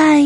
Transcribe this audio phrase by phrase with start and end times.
[0.00, 0.22] 嗨，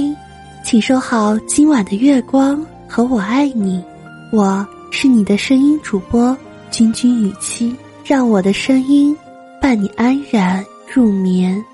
[0.62, 3.82] 请收好今晚的月光和我爱你，
[4.30, 6.36] 我是你的声音主播
[6.70, 7.74] 君君雨期，
[8.04, 9.16] 让我的声音
[9.62, 11.64] 伴你安然入眠。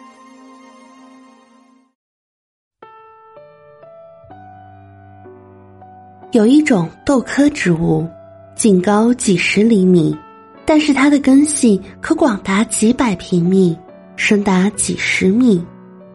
[6.30, 8.06] 有一种豆科植物，
[8.54, 10.16] 仅高几十厘米，
[10.64, 13.76] 但是它的根系可广达几百平米，
[14.14, 15.60] 深达几十米。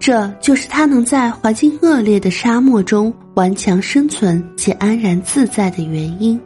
[0.06, 6.38] 这就是它能在环境恶劣的沙漠中顽强生存且安然自在的原因。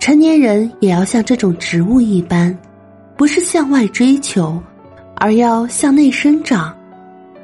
[0.00, 2.58] 成年人也要像这种植物一般，
[3.16, 4.60] 不是向外追求，
[5.14, 6.76] 而要向内生长，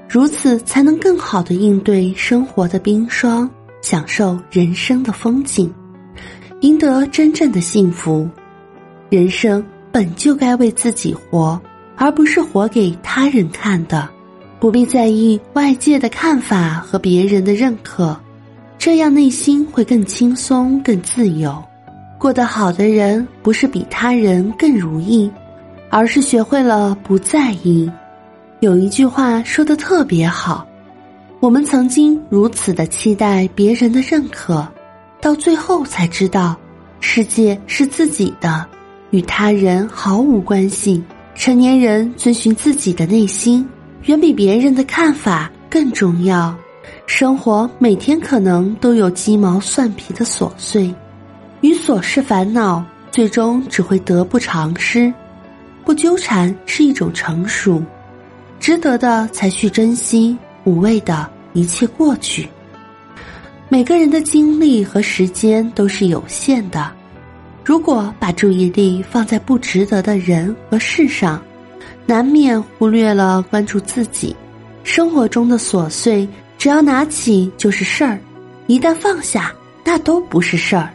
[0.09, 3.49] 如此才能更好的应对生活的冰霜，
[3.81, 5.73] 享受人生的风景，
[6.63, 8.29] 赢得真正的幸福。
[9.09, 11.63] 人生本就该为自己活，
[11.95, 14.09] 而不是活给他人看的。
[14.63, 18.17] 不必在意外界的看法和别人的认可，
[18.79, 21.61] 这样内心会更轻松、更自由。
[22.17, 25.29] 过得好的人，不是比他人更如意，
[25.91, 27.91] 而是学会了不在意。
[28.61, 30.65] 有一句话说的特别好：
[31.41, 34.65] 我们曾经如此的期待别人的认可，
[35.21, 36.57] 到最后才知道，
[37.01, 38.65] 世界是自己的，
[39.11, 41.03] 与他人毫无关系。
[41.35, 43.69] 成年人遵循自己的内心。
[44.05, 46.55] 远比别人的看法更重要。
[47.07, 50.93] 生活每天可能都有鸡毛蒜皮的琐碎，
[51.61, 55.13] 与琐事烦恼，最终只会得不偿失。
[55.85, 57.83] 不纠缠是一种成熟，
[58.59, 62.49] 值得的才去珍惜，无谓的一切过去。
[63.69, 66.91] 每个人的精力和时间都是有限的，
[67.65, 71.41] 如果把注意力放在不值得的人和事上。
[72.07, 74.35] 难免忽略了关注自己，
[74.85, 78.19] 生活中的琐碎，只要拿起就是事儿；
[78.67, 79.53] 一旦放下，
[79.85, 80.91] 那都不是事儿。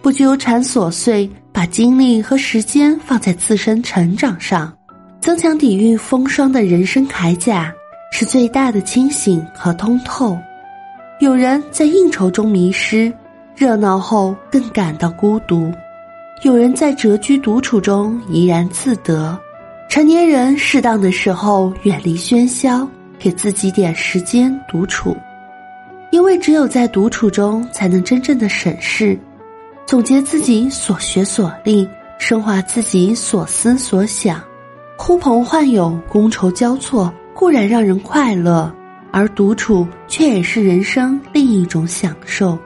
[0.00, 4.72] 不纠缠琐碎，把精力和时间放在自身成长上，
[5.20, 7.72] 增强抵御风霜的人生铠甲，
[8.12, 10.38] 是最大的清醒和通透。
[11.20, 13.12] 有人在应酬中迷失，
[13.54, 15.70] 热闹后更感到孤独；
[16.42, 19.38] 有人在谪居独处中怡然自得。
[19.90, 25.16] 成年人适当的时候远离喧嚣，给自己点时间独处，
[26.12, 29.18] 因为只有在独处中才能真正的审视、
[29.86, 31.88] 总结自己所学所历，
[32.20, 34.40] 升华自己所思所想。
[34.96, 38.72] 呼朋唤友、觥筹交错固然让人快乐，
[39.10, 42.56] 而独处却也是人生另一种享受。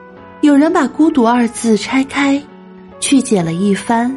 [0.41, 2.39] 有人把“孤独”二字拆开，
[2.99, 4.15] 去解了一番，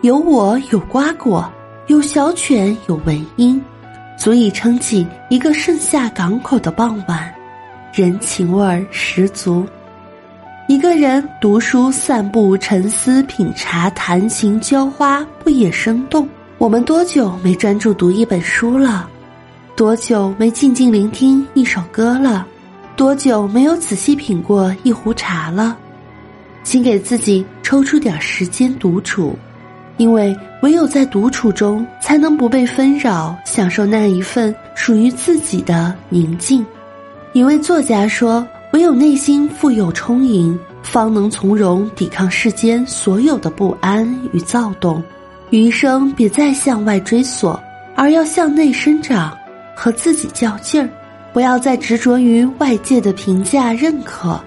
[0.00, 1.48] 有我有瓜果。
[1.86, 3.62] 有小犬，有文音，
[4.16, 7.30] 足以撑起一个盛夏港口的傍晚，
[7.92, 9.66] 人情味儿十足。
[10.66, 16.26] 一个人读书、散步、沉思、品茶、谈情、浇花，不也生动？
[16.56, 19.06] 我们多久没专注读一本书了？
[19.76, 22.46] 多久没静静聆听一首歌了？
[22.96, 25.76] 多久没有仔细品过一壶茶了？
[26.62, 29.38] 请给自己抽出点时间独处。
[29.96, 36.64] 因为唯有在独处中，才能不被纷扰，享受那一份属于自己的宁静。
[37.32, 45.02] 一位作家说：“唯有内心富有充盈，方能从容抵抗世间所有的不安与躁动。
[45.50, 47.60] 余生别再向外追索，
[47.94, 49.36] 而要向内生长，
[49.76, 50.88] 和自己较劲儿。
[51.32, 54.40] 不要再执着于外界的评价认可，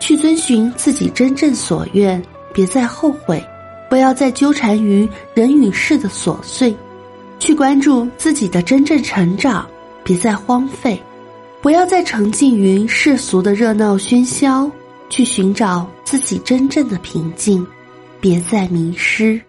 [0.00, 2.20] 去遵循自己真正所愿。
[2.52, 3.40] 别再后悔。”
[3.88, 6.74] 不要再纠缠于人与事的琐碎，
[7.38, 9.64] 去关注自己的真正成长；
[10.04, 11.00] 别再荒废，
[11.62, 14.70] 不要再沉浸于世俗的热闹喧嚣，
[15.08, 17.64] 去寻找自己真正的平静；
[18.20, 19.40] 别再迷失。